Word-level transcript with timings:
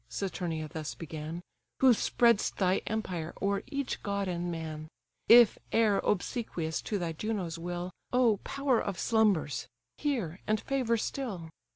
(Saturnia 0.09 0.67
thus 0.67 0.95
began) 0.95 1.43
Who 1.81 1.91
spread'st 1.93 2.55
thy 2.55 2.79
empire 2.87 3.35
o'er 3.39 3.61
each 3.67 4.01
god 4.01 4.27
and 4.27 4.51
man; 4.51 4.87
If 5.29 5.59
e'er 5.71 5.99
obsequious 5.99 6.81
to 6.81 6.97
thy 6.97 7.11
Juno's 7.11 7.59
will, 7.59 7.91
O 8.11 8.37
power 8.37 8.81
of 8.81 8.97
slumbers! 8.97 9.67
hear, 9.99 10.39
and 10.47 10.59
favour 10.59 10.97
still. 10.97 11.49